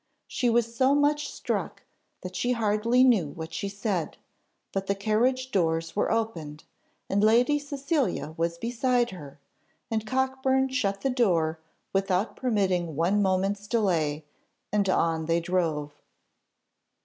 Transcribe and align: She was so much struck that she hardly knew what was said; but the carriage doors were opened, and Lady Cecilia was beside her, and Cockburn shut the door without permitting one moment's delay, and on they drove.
She 0.25 0.49
was 0.49 0.75
so 0.75 0.95
much 0.95 1.31
struck 1.31 1.83
that 2.21 2.35
she 2.35 2.53
hardly 2.53 3.03
knew 3.03 3.27
what 3.27 3.55
was 3.61 3.77
said; 3.77 4.17
but 4.71 4.87
the 4.87 4.95
carriage 4.95 5.51
doors 5.51 5.95
were 5.95 6.11
opened, 6.11 6.63
and 7.07 7.23
Lady 7.23 7.59
Cecilia 7.59 8.33
was 8.35 8.57
beside 8.57 9.11
her, 9.11 9.39
and 9.91 10.07
Cockburn 10.07 10.69
shut 10.69 11.01
the 11.01 11.11
door 11.11 11.59
without 11.93 12.35
permitting 12.35 12.95
one 12.95 13.21
moment's 13.21 13.67
delay, 13.67 14.25
and 14.71 14.89
on 14.89 15.27
they 15.27 15.39
drove. 15.39 15.91